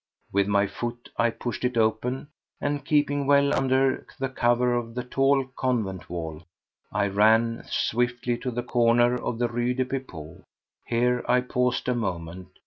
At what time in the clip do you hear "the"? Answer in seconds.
4.17-4.29, 4.95-5.03, 8.49-8.63, 9.37-9.47